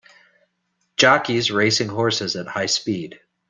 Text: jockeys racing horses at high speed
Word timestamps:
jockeys 0.97 1.51
racing 1.51 1.87
horses 1.89 2.35
at 2.35 2.47
high 2.47 2.65
speed 2.65 3.19